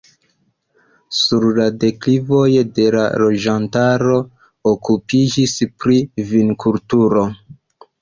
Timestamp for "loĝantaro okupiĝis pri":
3.25-6.03